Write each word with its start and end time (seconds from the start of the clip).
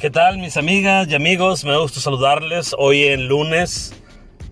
¿Qué 0.00 0.08
tal 0.08 0.38
mis 0.38 0.56
amigas 0.56 1.08
y 1.08 1.14
amigos? 1.14 1.66
Me 1.66 1.76
gusta 1.76 2.00
saludarles 2.00 2.74
hoy 2.78 3.04
en 3.04 3.28
lunes 3.28 3.92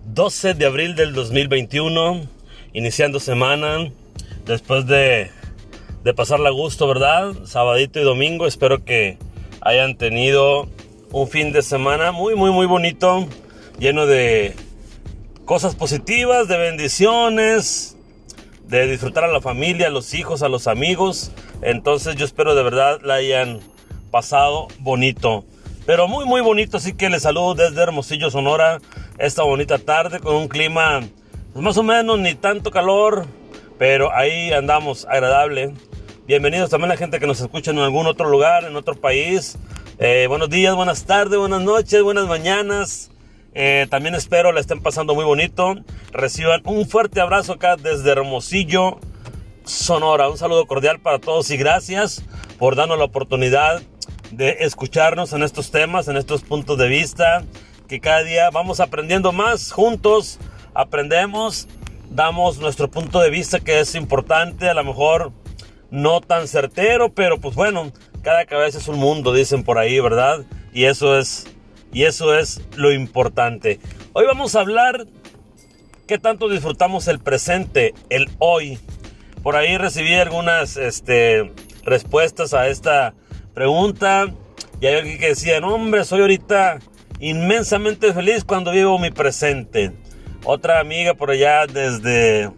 12 0.05 0.53
de 0.53 0.67
abril 0.67 0.93
del 0.93 1.11
2021, 1.13 2.21
iniciando 2.73 3.19
semana, 3.19 3.91
después 4.45 4.85
de, 4.85 5.31
de 6.03 6.13
pasarla 6.13 6.49
a 6.49 6.51
gusto, 6.51 6.87
¿verdad? 6.87 7.33
Sabadito 7.45 7.99
y 7.99 8.03
domingo, 8.03 8.45
espero 8.45 8.85
que 8.85 9.17
hayan 9.61 9.97
tenido 9.97 10.69
un 11.11 11.27
fin 11.27 11.51
de 11.51 11.63
semana 11.63 12.11
muy, 12.11 12.35
muy, 12.35 12.51
muy 12.51 12.67
bonito, 12.67 13.27
lleno 13.79 14.05
de 14.05 14.53
cosas 15.45 15.73
positivas, 15.73 16.47
de 16.47 16.59
bendiciones, 16.59 17.97
de 18.67 18.85
disfrutar 18.85 19.23
a 19.23 19.33
la 19.33 19.41
familia, 19.41 19.87
a 19.87 19.89
los 19.89 20.13
hijos, 20.13 20.43
a 20.43 20.47
los 20.47 20.67
amigos. 20.67 21.31
Entonces 21.63 22.17
yo 22.17 22.25
espero 22.25 22.53
de 22.53 22.61
verdad 22.61 22.99
la 23.03 23.15
hayan 23.15 23.61
pasado 24.09 24.67
bonito. 24.79 25.45
Pero 25.85 26.07
muy 26.07 26.25
muy 26.25 26.41
bonito, 26.41 26.77
así 26.77 26.93
que 26.93 27.09
les 27.09 27.23
saludo 27.23 27.55
desde 27.55 27.81
Hermosillo, 27.81 28.29
Sonora, 28.29 28.79
esta 29.17 29.43
bonita 29.43 29.79
tarde 29.79 30.19
con 30.19 30.35
un 30.35 30.47
clima 30.47 31.01
pues, 31.53 31.63
más 31.63 31.77
o 31.77 31.83
menos 31.83 32.19
ni 32.19 32.35
tanto 32.35 32.71
calor, 32.71 33.25
pero 33.77 34.13
ahí 34.13 34.51
andamos 34.51 35.05
agradable. 35.05 35.73
Bienvenidos 36.27 36.69
también 36.69 36.91
a 36.91 36.93
la 36.93 36.97
gente 36.97 37.19
que 37.19 37.25
nos 37.25 37.41
escucha 37.41 37.71
en 37.71 37.79
algún 37.79 38.05
otro 38.05 38.29
lugar, 38.29 38.65
en 38.65 38.75
otro 38.75 38.95
país. 38.95 39.57
Eh, 39.97 40.27
buenos 40.27 40.49
días, 40.49 40.75
buenas 40.75 41.05
tardes, 41.05 41.39
buenas 41.39 41.61
noches, 41.61 42.03
buenas 42.03 42.27
mañanas. 42.27 43.09
Eh, 43.55 43.87
también 43.89 44.13
espero 44.13 44.51
la 44.51 44.59
estén 44.59 44.79
pasando 44.81 45.15
muy 45.15 45.25
bonito. 45.25 45.75
Reciban 46.11 46.61
un 46.65 46.87
fuerte 46.87 47.19
abrazo 47.19 47.53
acá 47.53 47.77
desde 47.77 48.11
Hermosillo, 48.11 48.99
Sonora. 49.63 50.29
Un 50.29 50.37
saludo 50.37 50.67
cordial 50.67 50.99
para 50.99 51.19
todos 51.19 51.49
y 51.49 51.57
gracias 51.57 52.23
por 52.59 52.75
darnos 52.75 52.97
la 52.97 53.05
oportunidad 53.05 53.81
de 54.31 54.57
escucharnos 54.61 55.33
en 55.33 55.43
estos 55.43 55.71
temas, 55.71 56.07
en 56.07 56.17
estos 56.17 56.41
puntos 56.41 56.77
de 56.77 56.87
vista, 56.87 57.43
que 57.87 57.99
cada 57.99 58.23
día 58.23 58.49
vamos 58.49 58.79
aprendiendo 58.79 59.31
más 59.31 59.71
juntos, 59.71 60.39
aprendemos, 60.73 61.67
damos 62.09 62.59
nuestro 62.59 62.89
punto 62.89 63.19
de 63.19 63.29
vista 63.29 63.59
que 63.59 63.79
es 63.79 63.95
importante, 63.95 64.69
a 64.69 64.73
lo 64.73 64.83
mejor 64.83 65.31
no 65.91 66.21
tan 66.21 66.47
certero, 66.47 67.13
pero 67.13 67.39
pues 67.39 67.55
bueno, 67.55 67.91
cada 68.21 68.45
cabeza 68.45 68.77
es 68.77 68.87
un 68.87 68.99
mundo, 68.99 69.33
dicen 69.33 69.63
por 69.63 69.77
ahí, 69.77 69.99
¿verdad? 69.99 70.45
Y 70.73 70.85
eso 70.85 71.17
es 71.17 71.47
y 71.91 72.03
eso 72.03 72.37
es 72.37 72.61
lo 72.75 72.91
importante. 72.93 73.79
Hoy 74.13 74.25
vamos 74.25 74.55
a 74.55 74.61
hablar 74.61 75.07
qué 76.07 76.19
tanto 76.19 76.49
disfrutamos 76.49 77.07
el 77.07 77.19
presente, 77.19 77.93
el 78.09 78.29
hoy. 78.37 78.79
Por 79.41 79.55
ahí 79.55 79.77
recibí 79.77 80.13
algunas 80.15 80.77
este, 80.77 81.51
respuestas 81.83 82.53
a 82.53 82.67
esta 82.67 83.13
pregunta. 83.59 84.33
Y 84.79 84.85
hay 84.85 84.95
alguien 84.95 85.19
que 85.19 85.27
decía, 85.27 85.59
no, 85.59 85.75
hombre, 85.75 86.05
soy 86.05 86.21
ahorita 86.21 86.79
inmensamente 87.19 88.13
feliz 88.13 88.45
cuando 88.45 88.71
vivo 88.71 88.97
mi 88.97 89.11
presente. 89.11 89.91
Otra 90.45 90.79
amiga 90.79 91.13
por 91.13 91.29
allá 91.29 91.67
desde 91.67 92.51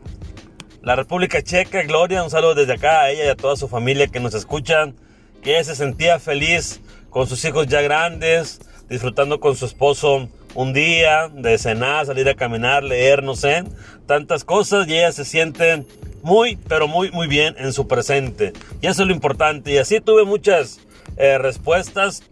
la 0.84 0.96
República 0.96 1.42
Checa, 1.42 1.82
Gloria, 1.82 2.22
un 2.22 2.30
saludo 2.30 2.54
desde 2.54 2.74
acá 2.74 3.02
a 3.02 3.10
ella 3.10 3.26
y 3.26 3.30
a 3.30 3.36
toda 3.36 3.56
su 3.56 3.68
familia 3.68 4.10
que 4.10 4.20
nos 4.20 4.36
escuchan, 4.36 4.94
que 5.42 5.56
ella 5.56 5.64
se 5.64 5.76
sentía 5.76 6.20
feliz 6.20 6.82
con 7.10 7.26
sus 7.26 7.44
hijos 7.46 7.66
ya 7.66 7.82
grandes, 7.82 8.60
disfrutando 8.88 9.40
con 9.40 9.56
su 9.56 9.66
esposo 9.66 10.30
un 10.54 10.72
día, 10.72 11.30
de 11.34 11.58
cenar, 11.58 12.06
salir 12.06 12.30
a 12.30 12.36
caminar, 12.36 12.84
leer, 12.84 13.24
no 13.24 13.36
sé, 13.36 13.64
tantas 14.06 14.44
cosas 14.44 14.88
y 14.88 15.00
ella 15.00 15.12
se 15.12 15.26
siente 15.26 15.84
muy, 16.22 16.58
pero 16.68 16.88
muy, 16.88 17.10
muy 17.10 17.26
bien 17.26 17.56
en 17.58 17.74
su 17.74 17.88
presente. 17.88 18.54
Y 18.84 18.86
eso 18.86 19.02
es 19.02 19.08
lo 19.08 19.16
importante. 19.16 19.72
Y 19.72 19.80
así 19.80 20.00
tuve 20.00 20.26
muchas 20.26 20.80
eh, 21.18 21.38
respuestas. 21.38 22.24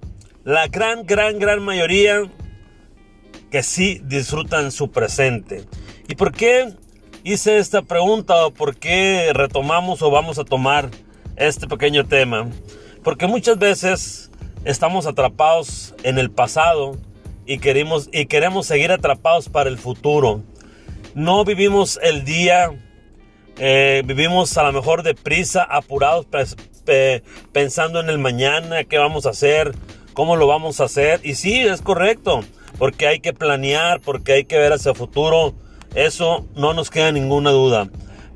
La 0.43 0.67
gran, 0.67 1.05
gran, 1.05 1.39
gran 1.39 1.61
mayoría 1.61 2.23
que 3.51 3.63
sí 3.63 4.01
disfrutan 4.03 4.71
su 4.71 4.91
presente. 4.91 5.65
¿Y 6.07 6.15
por 6.15 6.31
qué 6.31 6.73
hice 7.23 7.57
esta 7.57 7.81
pregunta 7.81 8.45
o 8.45 8.51
por 8.51 8.75
qué 8.75 9.31
retomamos 9.33 10.01
o 10.01 10.09
vamos 10.11 10.39
a 10.39 10.45
tomar 10.45 10.89
este 11.35 11.67
pequeño 11.67 12.05
tema? 12.05 12.49
Porque 13.03 13.27
muchas 13.27 13.57
veces 13.57 14.31
estamos 14.65 15.05
atrapados 15.05 15.95
en 16.03 16.17
el 16.17 16.31
pasado 16.31 16.97
y 17.45 17.59
queremos, 17.59 18.09
y 18.11 18.25
queremos 18.25 18.67
seguir 18.67 18.91
atrapados 18.91 19.49
para 19.49 19.69
el 19.69 19.77
futuro. 19.77 20.43
No 21.15 21.43
vivimos 21.43 21.99
el 22.03 22.23
día, 22.23 22.71
eh, 23.57 24.03
vivimos 24.05 24.57
a 24.57 24.63
lo 24.63 24.71
mejor 24.71 25.03
deprisa, 25.03 25.63
apurados, 25.63 26.27
pensando 27.51 27.99
en 27.99 28.09
el 28.09 28.17
mañana, 28.17 28.83
qué 28.83 28.97
vamos 28.97 29.25
a 29.25 29.29
hacer, 29.29 29.73
cómo 30.13 30.35
lo 30.35 30.47
vamos 30.47 30.79
a 30.79 30.85
hacer. 30.85 31.21
Y 31.23 31.35
sí, 31.35 31.59
es 31.59 31.81
correcto, 31.81 32.41
porque 32.77 33.07
hay 33.07 33.19
que 33.19 33.33
planear, 33.33 34.01
porque 34.01 34.33
hay 34.33 34.45
que 34.45 34.57
ver 34.57 34.73
hacia 34.73 34.91
el 34.91 34.97
futuro. 34.97 35.53
Eso 35.95 36.45
no 36.55 36.73
nos 36.73 36.89
queda 36.89 37.11
ninguna 37.11 37.51
duda. 37.51 37.89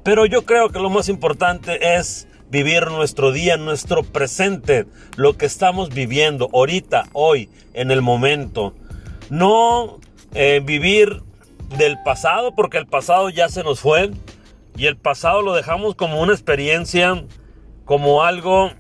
Pero 0.04 0.26
yo 0.26 0.46
creo 0.46 0.70
que 0.70 0.80
lo 0.80 0.90
más 0.90 1.10
importante 1.10 1.96
es 1.96 2.28
vivir 2.50 2.88
nuestro 2.92 3.32
día, 3.32 3.58
nuestro 3.58 4.04
presente, 4.04 4.86
lo 5.16 5.38
que 5.38 5.46
estamos 5.46 5.90
viviendo 5.90 6.50
ahorita, 6.54 7.08
hoy, 7.14 7.50
en 7.74 7.90
el 7.90 8.02
momento. 8.02 8.76
No 9.30 10.00
eh, 10.34 10.62
vivir 10.64 11.22
del 11.78 11.98
pasado, 12.04 12.54
porque 12.54 12.78
el 12.78 12.86
pasado 12.86 13.30
ya 13.30 13.50
se 13.50 13.64
nos 13.64 13.80
fue 13.80 14.12
y 14.76 14.88
el 14.88 14.98
pasado 14.98 15.42
lo 15.42 15.54
dejamos 15.54 15.96
como 15.96 16.22
una 16.22 16.34
experiencia, 16.34 17.24
como 17.86 18.24
algo 18.24 18.72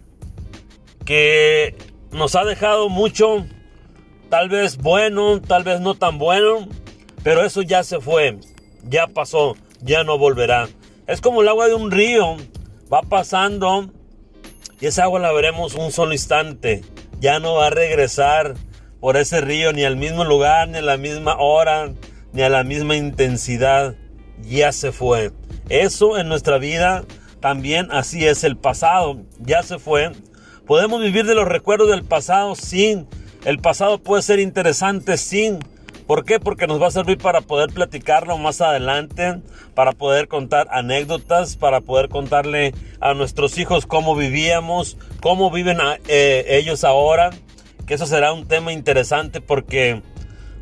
que 1.06 1.75
nos 2.12 2.36
ha 2.36 2.46
dejado 2.46 2.90
mucho, 2.90 3.46
tal 4.30 4.50
vez 4.50 4.78
bueno, 4.78 5.41
tal 5.41 5.64
vez 5.64 5.81
no 5.81 5.96
tan 5.96 6.18
bueno, 6.18 6.68
pero 7.24 7.44
eso 7.44 7.62
ya 7.62 7.84
se 7.84 8.00
fue, 8.00 8.40
ya 8.84 9.08
pasó, 9.08 9.56
ya 9.81 10.03
no 10.03 10.18
volverá. 10.18 10.69
Es 11.08 11.22
como 11.22 11.42
el 11.42 11.47
agua 11.50 11.68
de 11.68 11.74
un 11.74 11.92
río 11.92 12.38
va 12.92 13.02
pasando 13.02 13.90
y 14.80 14.88
esa 14.88 15.03
agua 15.03 15.19
la 15.19 15.31
veremos 15.31 15.75
un 15.75 15.92
solo 15.92 16.13
instante. 16.13 16.81
Ya 17.19 17.40
no 17.40 17.56
va 17.56 17.68
a 17.68 17.69
regresar 17.69 18.56
por 19.00 19.16
ese 19.16 19.40
río 19.40 19.72
ni 19.72 19.86
al 19.86 19.96
mismo 19.96 20.25
lugar, 20.25 20.68
ni 20.68 20.80
a 20.80 20.81
la 20.81 20.97
misma 20.97 21.38
hora, 21.38 21.94
ni 22.34 22.42
a 22.42 22.50
la 22.50 22.63
misma 22.63 22.97
intensidad. 22.97 23.96
Ya 24.42 24.74
se 24.74 24.92
fue. 24.92 25.31
Eso 25.69 26.18
en 26.18 26.28
nuestra 26.28 26.58
vida 26.58 27.06
también 27.44 27.92
así 27.92 28.26
es 28.26 28.46
el 28.46 28.56
pasado. 28.56 29.18
Ya 29.40 29.64
se 29.64 29.78
fue. 29.78 30.14
Podemos 30.66 31.02
vivir 31.02 31.26
de 31.26 31.36
los 31.36 31.46
recuerdos 31.46 31.90
del 31.90 32.06
pasado, 32.06 32.56
sin. 32.56 33.06
El 33.44 33.59
pasado 33.59 33.98
puede 33.98 34.22
ser 34.22 34.40
interesante, 34.40 35.18
sin 35.18 35.59
¿Por 36.08 36.24
qué? 36.24 36.40
Porque 36.40 36.68
nos 36.68 36.81
va 36.81 36.88
a 36.88 36.92
servir 36.92 37.18
para 37.18 37.42
poder 37.42 37.70
platicarlo 37.74 38.38
más 38.38 38.62
adelante, 38.62 39.42
para 39.76 39.92
poder 39.92 40.30
contar 40.30 40.68
anécdotas, 40.72 41.58
para 41.58 41.81
poder 41.81 42.08
contarle 42.08 42.74
a 43.02 43.14
nuestros 43.14 43.58
hijos 43.58 43.86
cómo 43.86 44.16
vivíamos, 44.16 44.98
cómo 45.22 45.52
viven 45.52 45.80
eh, 46.08 46.46
ellos 46.48 46.86
ahora, 46.86 47.31
que 47.86 47.96
eso 47.96 48.06
será 48.06 48.31
un 48.31 48.48
tema 48.48 48.72
interesante 48.72 49.42
porque 49.42 50.02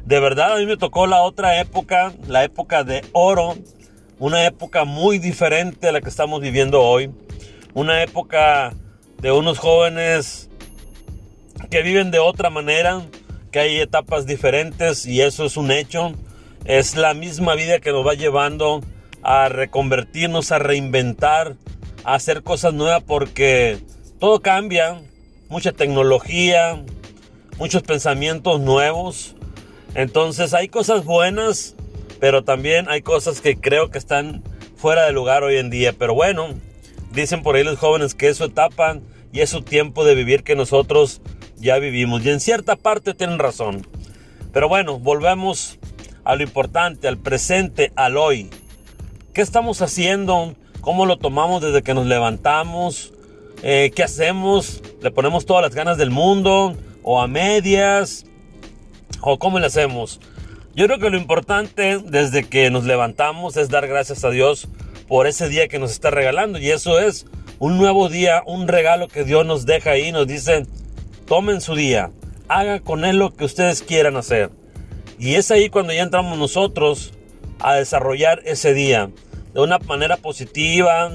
de 0.05 0.19
verdad 0.19 0.53
a 0.53 0.57
mí 0.57 0.65
me 0.65 0.77
tocó 0.77 1.05
la 1.05 1.21
otra 1.21 1.59
época, 1.59 2.11
la 2.27 2.43
época 2.43 2.83
de 2.83 3.05
oro, 3.11 3.55
una 4.21 4.45
época 4.45 4.85
muy 4.85 5.17
diferente 5.17 5.87
a 5.87 5.91
la 5.91 5.99
que 5.99 6.09
estamos 6.09 6.41
viviendo 6.41 6.79
hoy, 6.79 7.09
una 7.73 8.03
época 8.03 8.71
de 9.19 9.31
unos 9.31 9.57
jóvenes 9.57 10.47
que 11.71 11.81
viven 11.81 12.11
de 12.11 12.19
otra 12.19 12.51
manera, 12.51 13.01
que 13.51 13.57
hay 13.57 13.79
etapas 13.79 14.27
diferentes 14.27 15.07
y 15.07 15.21
eso 15.21 15.43
es 15.45 15.57
un 15.57 15.71
hecho. 15.71 16.13
Es 16.65 16.95
la 16.95 17.15
misma 17.15 17.55
vida 17.55 17.79
que 17.79 17.91
nos 17.91 18.05
va 18.05 18.13
llevando 18.13 18.81
a 19.23 19.49
reconvertirnos, 19.49 20.51
a 20.51 20.59
reinventar, 20.59 21.55
a 22.03 22.13
hacer 22.13 22.43
cosas 22.43 22.75
nuevas 22.75 23.01
porque 23.01 23.79
todo 24.19 24.39
cambia, 24.39 25.01
mucha 25.49 25.71
tecnología, 25.71 26.79
muchos 27.57 27.81
pensamientos 27.81 28.59
nuevos. 28.59 29.35
Entonces 29.95 30.53
hay 30.53 30.67
cosas 30.67 31.05
buenas, 31.05 31.75
pero 32.21 32.43
también 32.43 32.87
hay 32.87 33.01
cosas 33.01 33.41
que 33.41 33.57
creo 33.57 33.89
que 33.89 33.97
están 33.97 34.43
fuera 34.77 35.05
de 35.05 35.11
lugar 35.11 35.43
hoy 35.43 35.57
en 35.57 35.71
día. 35.71 35.91
Pero 35.97 36.13
bueno, 36.13 36.49
dicen 37.11 37.41
por 37.41 37.55
ahí 37.55 37.63
los 37.63 37.79
jóvenes 37.79 38.13
que 38.13 38.29
es 38.29 38.37
su 38.37 38.43
etapa 38.43 38.99
y 39.33 39.39
es 39.39 39.49
su 39.49 39.63
tiempo 39.63 40.05
de 40.05 40.13
vivir 40.13 40.43
que 40.43 40.55
nosotros 40.55 41.19
ya 41.57 41.79
vivimos. 41.79 42.23
Y 42.23 42.29
en 42.29 42.39
cierta 42.39 42.75
parte 42.75 43.15
tienen 43.15 43.39
razón. 43.39 43.87
Pero 44.53 44.69
bueno, 44.69 44.99
volvemos 44.99 45.79
a 46.23 46.35
lo 46.35 46.43
importante, 46.43 47.07
al 47.07 47.17
presente, 47.17 47.91
al 47.95 48.17
hoy. 48.17 48.51
¿Qué 49.33 49.41
estamos 49.41 49.81
haciendo? 49.81 50.53
¿Cómo 50.81 51.07
lo 51.07 51.17
tomamos 51.17 51.63
desde 51.63 51.81
que 51.81 51.95
nos 51.95 52.05
levantamos? 52.05 53.13
Eh, 53.63 53.91
¿Qué 53.95 54.03
hacemos? 54.03 54.83
¿Le 55.01 55.09
ponemos 55.09 55.47
todas 55.47 55.63
las 55.63 55.73
ganas 55.73 55.97
del 55.97 56.11
mundo? 56.11 56.75
¿O 57.01 57.19
a 57.19 57.27
medias? 57.27 58.25
¿O 59.21 59.39
cómo 59.39 59.57
le 59.57 59.65
hacemos? 59.65 60.19
Yo 60.73 60.85
creo 60.85 60.99
que 60.99 61.09
lo 61.09 61.17
importante 61.17 61.99
desde 62.03 62.47
que 62.47 62.69
nos 62.69 62.85
levantamos 62.85 63.57
es 63.57 63.69
dar 63.69 63.87
gracias 63.87 64.23
a 64.23 64.29
Dios 64.29 64.69
por 65.09 65.27
ese 65.27 65.49
día 65.49 65.67
que 65.67 65.79
nos 65.79 65.91
está 65.91 66.11
regalando. 66.11 66.59
Y 66.59 66.71
eso 66.71 66.97
es 66.99 67.25
un 67.59 67.77
nuevo 67.77 68.07
día, 68.07 68.41
un 68.45 68.69
regalo 68.69 69.09
que 69.09 69.25
Dios 69.25 69.45
nos 69.45 69.65
deja 69.65 69.91
ahí. 69.91 70.13
Nos 70.13 70.27
dice, 70.27 70.65
tomen 71.27 71.59
su 71.59 71.75
día, 71.75 72.11
haga 72.47 72.79
con 72.79 73.03
él 73.03 73.17
lo 73.17 73.33
que 73.35 73.43
ustedes 73.43 73.81
quieran 73.81 74.15
hacer. 74.15 74.49
Y 75.19 75.35
es 75.35 75.51
ahí 75.51 75.69
cuando 75.69 75.91
ya 75.91 76.03
entramos 76.03 76.37
nosotros 76.37 77.13
a 77.59 77.75
desarrollar 77.75 78.41
ese 78.45 78.73
día 78.73 79.11
de 79.53 79.59
una 79.59 79.77
manera 79.79 80.15
positiva, 80.15 81.11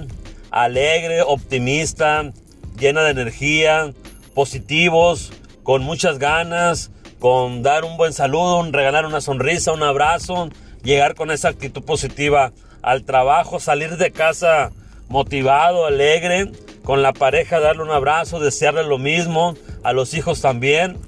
alegre, 0.51 1.23
optimista, 1.23 2.31
llena 2.79 3.05
de 3.05 3.11
energía, 3.13 3.95
positivos, 4.35 5.33
con 5.63 5.83
muchas 5.83 6.19
ganas, 6.19 6.91
con 7.19 7.63
dar 7.63 7.85
un 7.85 7.97
buen 7.97 8.13
saludo, 8.13 8.63
regalar 8.71 9.07
una 9.07 9.21
sonrisa, 9.21 9.73
un 9.73 9.83
abrazo, 9.83 10.49
llegar 10.83 11.15
con 11.15 11.31
esa 11.31 11.49
actitud 11.49 11.83
positiva 11.83 12.53
al 12.83 13.05
trabajo, 13.05 13.59
salir 13.61 13.97
de 13.97 14.13
casa 14.13 14.73
motivado, 15.09 15.87
alegre, 15.87 16.51
con 16.85 17.03
la 17.03 17.13
pareja 17.13 17.61
darle 17.61 17.83
un 17.83 17.91
abrazo, 17.91 18.39
desearle 18.39 18.85
lo 18.85 18.99
mismo, 18.99 19.55
a 19.83 19.93
los 19.93 20.15
hijos 20.15 20.41
también, 20.41 20.99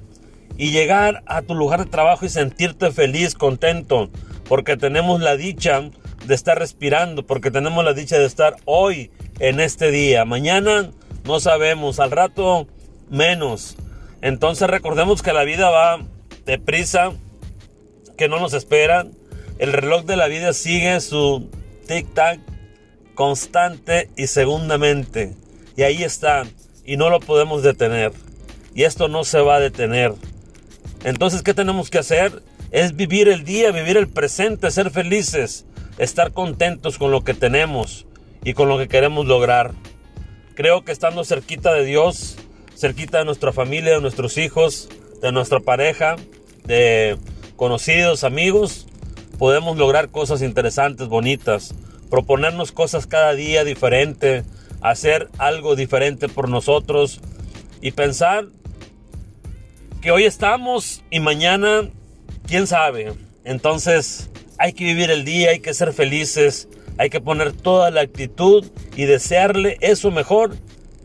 y 0.57 0.71
llegar 0.71 1.23
a 1.25 1.41
tu 1.41 1.55
lugar 1.55 1.83
de 1.83 1.89
trabajo 1.89 2.25
y 2.25 2.29
sentirte 2.29 2.91
feliz, 2.91 3.33
contento, 3.33 4.09
porque 4.47 4.75
tenemos 4.75 5.21
la 5.21 5.37
dicha 5.37 5.81
de 6.25 6.35
estar 6.35 6.59
respirando, 6.59 7.25
porque 7.25 7.51
tenemos 7.51 7.83
la 7.85 7.93
dicha 7.93 8.17
de 8.17 8.25
estar 8.25 8.57
hoy 8.65 9.11
en 9.39 9.59
este 9.59 9.89
día. 9.91 10.25
Mañana 10.25 10.91
no 11.23 11.39
sabemos, 11.39 11.99
al 11.99 12.11
rato 12.11 12.67
menos. 13.09 13.77
Entonces 14.21 14.69
recordemos 14.69 15.21
que 15.21 15.33
la 15.33 15.43
vida 15.43 15.69
va 15.69 16.05
deprisa, 16.45 17.11
que 18.17 18.27
no 18.27 18.39
nos 18.39 18.53
esperan. 18.53 19.13
El 19.59 19.73
reloj 19.73 20.05
de 20.05 20.17
la 20.17 20.27
vida 20.27 20.53
sigue 20.53 20.99
su 20.99 21.49
tic-tac 21.87 22.39
constante 23.15 24.09
y 24.15 24.27
segundamente. 24.27 25.35
Y 25.75 25.83
ahí 25.83 26.03
está. 26.03 26.45
Y 26.85 26.97
no 26.97 27.09
lo 27.09 27.19
podemos 27.19 27.63
detener. 27.63 28.11
Y 28.73 28.83
esto 28.83 29.07
no 29.07 29.23
se 29.23 29.39
va 29.41 29.55
a 29.55 29.59
detener. 29.59 30.13
Entonces, 31.03 31.41
¿qué 31.41 31.53
tenemos 31.53 31.89
que 31.89 31.99
hacer? 31.99 32.43
Es 32.71 32.95
vivir 32.95 33.29
el 33.29 33.45
día, 33.45 33.71
vivir 33.71 33.97
el 33.97 34.07
presente, 34.07 34.69
ser 34.71 34.91
felices, 34.91 35.65
estar 35.97 36.33
contentos 36.33 36.97
con 36.97 37.11
lo 37.11 37.23
que 37.23 37.33
tenemos 37.33 38.05
y 38.43 38.53
con 38.53 38.69
lo 38.69 38.77
que 38.77 38.87
queremos 38.87 39.25
lograr. 39.25 39.73
Creo 40.55 40.83
que 40.83 40.91
estando 40.91 41.23
cerquita 41.23 41.73
de 41.73 41.85
Dios, 41.85 42.37
cerquita 42.79 43.19
de 43.19 43.25
nuestra 43.25 43.51
familia, 43.51 43.95
de 43.95 44.01
nuestros 44.01 44.37
hijos, 44.37 44.87
de 45.21 45.33
nuestra 45.33 45.59
pareja, 45.59 46.15
de 46.63 47.17
conocidos, 47.57 48.23
amigos, 48.23 48.87
podemos 49.37 49.77
lograr 49.77 50.09
cosas 50.09 50.41
interesantes, 50.41 51.09
bonitas, 51.09 51.75
proponernos 52.09 52.71
cosas 52.71 53.05
cada 53.05 53.33
día 53.33 53.65
diferente, 53.65 54.45
hacer 54.79 55.27
algo 55.37 55.75
diferente 55.75 56.29
por 56.29 56.47
nosotros 56.47 57.19
y 57.81 57.91
pensar 57.91 58.45
que 60.01 60.11
hoy 60.11 60.23
estamos 60.23 61.03
y 61.11 61.19
mañana, 61.19 61.89
quién 62.47 62.65
sabe. 62.65 63.11
Entonces 63.43 64.29
hay 64.57 64.71
que 64.71 64.85
vivir 64.85 65.11
el 65.11 65.25
día, 65.25 65.49
hay 65.49 65.59
que 65.59 65.73
ser 65.73 65.91
felices, 65.91 66.69
hay 66.97 67.09
que 67.09 67.19
poner 67.19 67.51
toda 67.51 67.91
la 67.91 68.01
actitud 68.01 68.65
y 68.95 69.03
desearle 69.03 69.77
eso 69.81 70.11
mejor 70.11 70.55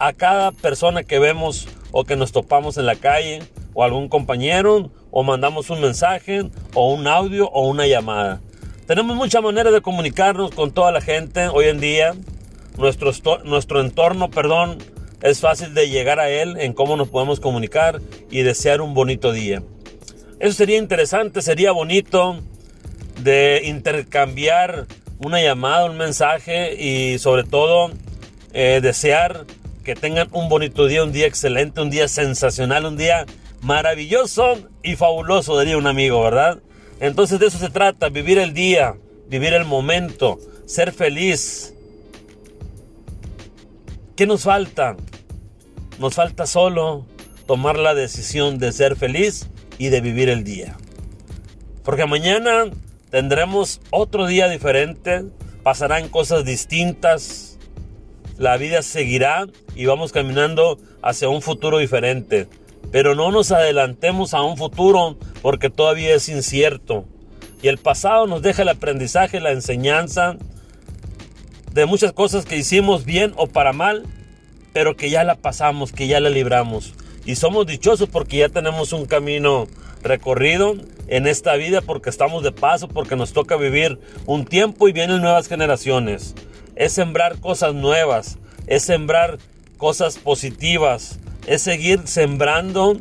a 0.06 0.12
cada 0.12 0.52
persona 0.52 1.02
que 1.02 1.18
vemos 1.18 1.66
o 1.90 2.04
que 2.04 2.14
nos 2.14 2.30
topamos 2.30 2.76
en 2.76 2.84
la 2.84 2.94
calle 2.94 3.42
o 3.72 3.84
algún 3.84 4.10
compañero 4.10 4.90
o 5.10 5.22
mandamos 5.22 5.70
un 5.70 5.80
mensaje 5.80 6.50
o 6.74 6.92
un 6.92 7.06
audio 7.06 7.48
o 7.48 7.66
una 7.66 7.86
llamada. 7.86 8.42
Tenemos 8.86 9.16
muchas 9.16 9.42
maneras 9.42 9.72
de 9.72 9.80
comunicarnos 9.80 10.50
con 10.50 10.72
toda 10.72 10.92
la 10.92 11.00
gente 11.00 11.48
hoy 11.48 11.68
en 11.68 11.80
día. 11.80 12.14
Nuestro, 12.76 13.12
nuestro 13.44 13.80
entorno, 13.80 14.30
perdón, 14.30 14.76
es 15.22 15.40
fácil 15.40 15.72
de 15.72 15.88
llegar 15.88 16.20
a 16.20 16.28
él 16.28 16.56
en 16.58 16.74
cómo 16.74 16.98
nos 16.98 17.08
podemos 17.08 17.40
comunicar 17.40 18.02
y 18.30 18.42
desear 18.42 18.82
un 18.82 18.92
bonito 18.92 19.32
día. 19.32 19.62
Eso 20.38 20.52
sería 20.52 20.76
interesante, 20.76 21.40
sería 21.40 21.72
bonito 21.72 22.40
de 23.22 23.62
intercambiar 23.64 24.86
una 25.18 25.40
llamada, 25.40 25.86
un 25.86 25.96
mensaje 25.96 26.74
y 26.74 27.18
sobre 27.18 27.44
todo 27.44 27.90
eh, 28.52 28.80
desear 28.82 29.46
que 29.84 29.94
tengan 29.94 30.28
un 30.32 30.48
bonito 30.48 30.86
día, 30.86 31.04
un 31.04 31.12
día 31.12 31.26
excelente, 31.26 31.80
un 31.80 31.90
día 31.90 32.08
sensacional, 32.08 32.86
un 32.86 32.96
día 32.96 33.26
maravilloso 33.60 34.58
y 34.82 34.96
fabuloso, 34.96 35.58
diría 35.60 35.78
un 35.78 35.86
amigo, 35.86 36.22
¿verdad? 36.22 36.60
Entonces 37.00 37.38
de 37.38 37.46
eso 37.46 37.58
se 37.58 37.70
trata, 37.70 38.08
vivir 38.08 38.38
el 38.38 38.54
día, 38.54 38.96
vivir 39.28 39.52
el 39.52 39.64
momento, 39.64 40.38
ser 40.66 40.92
feliz. 40.92 41.74
¿Qué 44.16 44.26
nos 44.26 44.42
falta? 44.42 44.96
Nos 45.98 46.14
falta 46.14 46.46
solo 46.46 47.06
tomar 47.46 47.78
la 47.78 47.94
decisión 47.94 48.58
de 48.58 48.72
ser 48.72 48.96
feliz 48.96 49.48
y 49.78 49.88
de 49.90 50.00
vivir 50.00 50.28
el 50.28 50.42
día. 50.42 50.76
Porque 51.84 52.06
mañana 52.06 52.70
Tendremos 53.14 53.80
otro 53.90 54.26
día 54.26 54.48
diferente, 54.48 55.22
pasarán 55.62 56.08
cosas 56.08 56.44
distintas, 56.44 57.53
la 58.38 58.56
vida 58.56 58.82
seguirá 58.82 59.46
y 59.74 59.86
vamos 59.86 60.12
caminando 60.12 60.78
hacia 61.02 61.28
un 61.28 61.42
futuro 61.42 61.78
diferente. 61.78 62.48
Pero 62.90 63.14
no 63.14 63.30
nos 63.30 63.52
adelantemos 63.52 64.34
a 64.34 64.42
un 64.42 64.56
futuro 64.56 65.16
porque 65.42 65.70
todavía 65.70 66.14
es 66.14 66.28
incierto. 66.28 67.04
Y 67.62 67.68
el 67.68 67.78
pasado 67.78 68.26
nos 68.26 68.42
deja 68.42 68.62
el 68.62 68.68
aprendizaje, 68.68 69.40
la 69.40 69.52
enseñanza 69.52 70.36
de 71.72 71.86
muchas 71.86 72.12
cosas 72.12 72.44
que 72.44 72.56
hicimos 72.56 73.04
bien 73.04 73.32
o 73.36 73.46
para 73.46 73.72
mal, 73.72 74.04
pero 74.72 74.96
que 74.96 75.10
ya 75.10 75.24
la 75.24 75.34
pasamos, 75.36 75.92
que 75.92 76.06
ya 76.06 76.20
la 76.20 76.30
libramos. 76.30 76.94
Y 77.24 77.36
somos 77.36 77.66
dichosos 77.66 78.08
porque 78.08 78.38
ya 78.38 78.48
tenemos 78.48 78.92
un 78.92 79.06
camino 79.06 79.66
recorrido 80.02 80.76
en 81.08 81.26
esta 81.26 81.56
vida 81.56 81.80
porque 81.80 82.10
estamos 82.10 82.42
de 82.42 82.52
paso, 82.52 82.88
porque 82.88 83.16
nos 83.16 83.32
toca 83.32 83.56
vivir 83.56 83.98
un 84.26 84.44
tiempo 84.44 84.88
y 84.88 84.92
vienen 84.92 85.22
nuevas 85.22 85.48
generaciones. 85.48 86.34
Es 86.76 86.92
sembrar 86.92 87.38
cosas 87.40 87.74
nuevas, 87.74 88.38
es 88.66 88.82
sembrar 88.82 89.38
cosas 89.76 90.18
positivas, 90.18 91.18
es 91.46 91.62
seguir 91.62 92.06
sembrando 92.06 92.96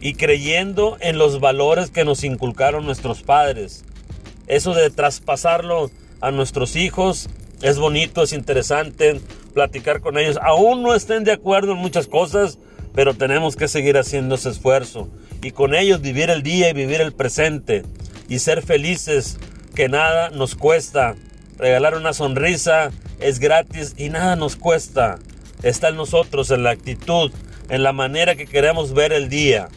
y 0.00 0.14
creyendo 0.14 0.96
en 1.00 1.16
los 1.16 1.40
valores 1.40 1.90
que 1.90 2.04
nos 2.04 2.24
inculcaron 2.24 2.84
nuestros 2.84 3.22
padres. 3.22 3.84
Eso 4.46 4.74
de 4.74 4.90
traspasarlo 4.90 5.90
a 6.20 6.30
nuestros 6.30 6.76
hijos 6.76 7.28
es 7.62 7.78
bonito, 7.78 8.22
es 8.22 8.32
interesante 8.32 9.20
platicar 9.54 10.00
con 10.00 10.18
ellos. 10.18 10.38
Aún 10.42 10.82
no 10.82 10.94
estén 10.94 11.24
de 11.24 11.32
acuerdo 11.32 11.72
en 11.72 11.78
muchas 11.78 12.06
cosas, 12.06 12.58
pero 12.94 13.14
tenemos 13.14 13.56
que 13.56 13.68
seguir 13.68 13.96
haciendo 13.96 14.34
ese 14.34 14.50
esfuerzo 14.50 15.08
y 15.42 15.52
con 15.52 15.74
ellos 15.74 16.00
vivir 16.00 16.30
el 16.30 16.42
día 16.42 16.68
y 16.68 16.74
vivir 16.74 17.00
el 17.00 17.12
presente 17.12 17.84
y 18.28 18.38
ser 18.38 18.62
felices 18.62 19.38
que 19.74 19.88
nada 19.88 20.30
nos 20.30 20.54
cuesta. 20.54 21.14
Regalar 21.56 21.94
una 21.94 22.12
sonrisa 22.12 22.90
es 23.24 23.38
gratis 23.38 23.94
y 23.96 24.08
nada 24.08 24.36
nos 24.36 24.56
cuesta. 24.56 25.18
Está 25.62 25.88
en 25.88 25.96
nosotros, 25.96 26.50
en 26.50 26.62
la 26.62 26.70
actitud, 26.70 27.32
en 27.68 27.82
la 27.82 27.92
manera 27.92 28.36
que 28.36 28.46
queremos 28.46 28.92
ver 28.92 29.12
el 29.12 29.28
día. 29.28 29.68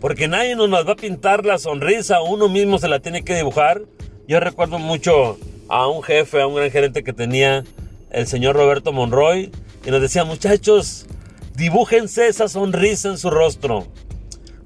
Porque 0.00 0.28
nadie 0.28 0.56
nos 0.56 0.70
va 0.70 0.92
a 0.92 0.96
pintar 0.96 1.44
la 1.44 1.58
sonrisa, 1.58 2.20
uno 2.22 2.48
mismo 2.48 2.78
se 2.78 2.88
la 2.88 3.00
tiene 3.00 3.24
que 3.24 3.34
dibujar. 3.34 3.82
Yo 4.28 4.40
recuerdo 4.40 4.78
mucho 4.78 5.38
a 5.68 5.86
un 5.88 6.02
jefe, 6.02 6.40
a 6.40 6.46
un 6.46 6.56
gran 6.56 6.70
gerente 6.70 7.04
que 7.04 7.12
tenía 7.12 7.64
el 8.10 8.26
señor 8.26 8.56
Roberto 8.56 8.92
Monroy 8.92 9.50
y 9.84 9.90
nos 9.90 10.00
decía, 10.00 10.24
muchachos, 10.24 11.06
dibújense 11.54 12.28
esa 12.28 12.48
sonrisa 12.48 13.08
en 13.08 13.18
su 13.18 13.30
rostro 13.30 13.86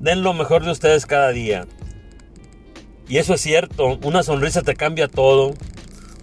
den 0.00 0.22
lo 0.22 0.32
mejor 0.32 0.64
de 0.64 0.72
ustedes 0.72 1.06
cada 1.06 1.30
día. 1.30 1.66
Y 3.08 3.18
eso 3.18 3.34
es 3.34 3.40
cierto, 3.40 3.98
una 4.02 4.22
sonrisa 4.22 4.62
te 4.62 4.74
cambia 4.74 5.08
todo, 5.08 5.54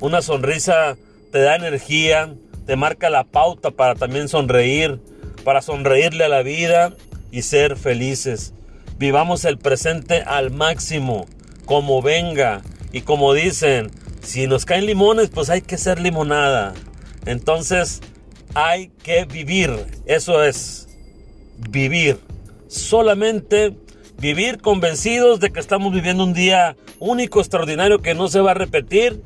una 0.02 0.22
sonrisa 0.22 0.98
te 1.32 1.40
da 1.40 1.56
energía, 1.56 2.34
te 2.66 2.76
marca 2.76 3.10
la 3.10 3.24
pauta 3.24 3.72
para 3.72 3.96
también 3.96 4.28
sonreír, 4.28 5.00
para 5.44 5.62
sonreírle 5.62 6.26
a 6.26 6.30
la 6.30 6.44
vida 6.44 6.94
y 7.32 7.42
ser 7.42 7.78
felices. 7.78 8.54
Vivamos 8.98 9.46
el 9.46 9.58
presente 9.58 10.22
al 10.22 10.52
máximo, 10.52 11.26
como 11.66 12.02
venga. 12.02 12.62
Y 12.92 13.02
como 13.02 13.34
dicen, 13.34 13.92
si 14.22 14.48
nos 14.48 14.66
caen 14.66 14.86
limones, 14.86 15.30
pues 15.30 15.50
hay 15.50 15.62
que 15.62 15.78
ser 15.78 16.00
limonada. 16.00 16.74
Entonces, 17.26 18.02
hay 18.56 18.90
que 19.04 19.26
vivir. 19.26 19.72
Eso 20.06 20.44
es, 20.44 20.88
vivir 21.70 22.20
solamente 22.68 23.74
vivir 24.20 24.60
convencidos 24.60 25.40
de 25.40 25.52
que 25.52 25.60
estamos 25.60 25.94
viviendo 25.94 26.24
un 26.24 26.34
día 26.34 26.76
único, 27.00 27.40
extraordinario, 27.40 28.02
que 28.02 28.16
no 28.16 28.28
se 28.28 28.40
va 28.40 28.52
a 28.52 28.56
repetir 28.56 29.22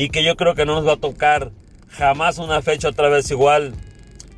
y 0.00 0.08
que 0.08 0.24
yo 0.24 0.34
creo 0.34 0.54
que 0.54 0.64
no 0.64 0.76
nos 0.76 0.88
va 0.88 0.94
a 0.94 0.96
tocar 0.96 1.50
jamás 1.90 2.38
una 2.38 2.62
fecha 2.62 2.88
otra 2.88 3.10
vez 3.10 3.30
igual 3.30 3.74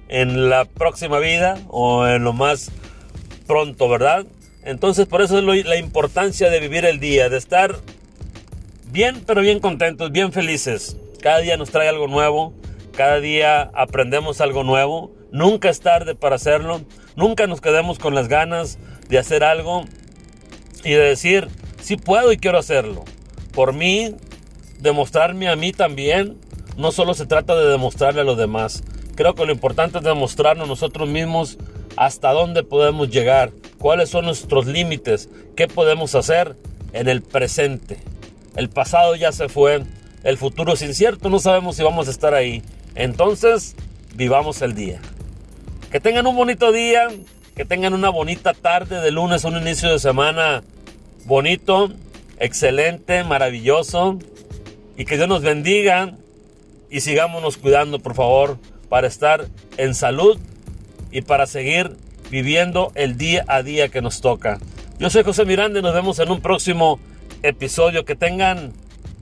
en 0.09 0.50
la 0.50 0.64
próxima 0.64 1.21
vida 1.21 1.57
o 1.69 2.04
en 2.09 2.25
lo 2.25 2.33
más 2.33 2.73
pronto, 3.47 3.88
¿verdad? 3.88 4.26
Entonces 4.64 5.07
por 5.07 5.23
eso 5.23 5.38
es 5.38 5.64
la 5.64 5.76
importancia 5.76 6.50
de 6.50 6.59
vivir 6.59 6.85
el 6.85 6.99
día, 6.99 7.28
de 7.28 7.38
estar 7.38 7.76
bien, 8.90 9.23
pero 9.25 9.40
bien 9.40 9.61
contentos, 9.61 10.11
bien 10.11 10.33
felices. 10.33 10.97
Cada 11.21 11.38
día 11.38 11.57
nos 11.57 11.71
trae 11.71 11.88
algo 11.88 12.09
nuevo, 12.09 12.52
cada 12.97 13.21
día 13.21 13.71
aprendemos 13.73 14.40
algo 14.40 14.64
nuevo, 14.64 15.12
nunca 15.31 15.71
es 15.71 15.78
tarde 15.78 16.16
para 16.16 16.35
hacerlo. 16.35 16.81
Nunca 17.14 17.47
nos 17.47 17.61
quedemos 17.61 18.00
con 18.00 18.16
las 18.16 18.26
ganas, 18.26 18.78
de 19.09 19.19
hacer 19.19 19.45
algo 19.45 19.85
y 20.83 20.90
de 20.90 21.04
decir, 21.04 21.47
sí 21.81 21.97
puedo 21.97 22.33
y 22.33 22.37
quiero 22.37 22.59
hacerlo. 22.59 23.04
Por 23.52 23.75
mí, 23.75 24.16
demostrarme 24.82 25.48
a 25.48 25.56
mí 25.56 25.72
también, 25.72 26.36
no 26.76 26.92
solo 26.92 27.14
se 27.14 27.26
trata 27.26 27.54
de 27.54 27.68
demostrarle 27.68 28.20
a 28.20 28.24
los 28.24 28.36
demás. 28.36 28.82
Creo 29.14 29.34
que 29.34 29.46
lo 29.46 29.52
importante 29.52 29.98
es 29.98 30.04
demostrarnos 30.04 30.68
nosotros 30.68 31.08
mismos 31.08 31.58
hasta 31.96 32.32
dónde 32.32 32.64
podemos 32.64 33.10
llegar, 33.10 33.52
cuáles 33.78 34.10
son 34.10 34.24
nuestros 34.24 34.66
límites, 34.66 35.28
qué 35.56 35.68
podemos 35.68 36.14
hacer 36.14 36.56
en 36.92 37.08
el 37.08 37.22
presente. 37.22 37.98
El 38.56 38.68
pasado 38.68 39.14
ya 39.16 39.32
se 39.32 39.48
fue, 39.48 39.82
el 40.24 40.38
futuro 40.38 40.72
es 40.74 40.82
incierto, 40.82 41.30
no 41.30 41.38
sabemos 41.38 41.76
si 41.76 41.82
vamos 41.82 42.08
a 42.08 42.10
estar 42.10 42.34
ahí. 42.34 42.62
Entonces, 42.94 43.76
vivamos 44.14 44.62
el 44.62 44.74
día. 44.74 45.00
Que 45.90 46.00
tengan 46.00 46.26
un 46.26 46.36
bonito 46.36 46.72
día, 46.72 47.08
que 47.54 47.64
tengan 47.64 47.94
una 47.94 48.08
bonita 48.08 48.54
tarde 48.54 49.00
de 49.00 49.10
lunes, 49.10 49.44
un 49.44 49.56
inicio 49.56 49.90
de 49.90 49.98
semana 49.98 50.62
bonito, 51.24 51.90
excelente, 52.38 53.24
maravilloso. 53.24 54.18
Y 54.96 55.04
que 55.04 55.16
Dios 55.16 55.28
nos 55.28 55.42
bendiga 55.42 56.14
y 56.90 57.00
sigámonos 57.00 57.56
cuidando, 57.56 57.99
por 57.99 58.14
favor, 58.14 58.58
para 58.88 59.06
estar 59.06 59.46
en 59.78 59.94
salud 59.94 60.38
y 61.11 61.22
para 61.22 61.46
seguir 61.46 61.96
viviendo 62.30 62.92
el 62.94 63.16
día 63.16 63.44
a 63.49 63.62
día 63.62 63.88
que 63.88 64.02
nos 64.02 64.20
toca. 64.20 64.58
Yo 64.99 65.11
soy 65.11 65.25
José 65.25 65.44
Miranda 65.44 65.80
y 65.80 65.82
nos 65.82 65.94
vemos 65.94 66.18
en 66.18 66.30
un 66.30 66.40
próximo 66.40 67.00
episodio. 67.42 68.04
Que 68.04 68.14
tengan 68.14 68.72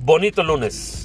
bonito 0.00 0.42
lunes. 0.42 0.99